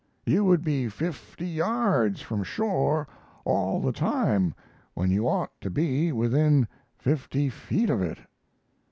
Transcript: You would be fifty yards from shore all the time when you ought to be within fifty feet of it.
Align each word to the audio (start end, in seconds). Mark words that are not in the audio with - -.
You 0.25 0.43
would 0.45 0.63
be 0.63 0.89
fifty 0.89 1.45
yards 1.47 2.23
from 2.23 2.41
shore 2.43 3.07
all 3.45 3.79
the 3.79 3.91
time 3.91 4.55
when 4.95 5.11
you 5.11 5.27
ought 5.27 5.51
to 5.61 5.69
be 5.69 6.11
within 6.11 6.67
fifty 6.97 7.49
feet 7.51 7.91
of 7.91 8.01
it. 8.01 8.17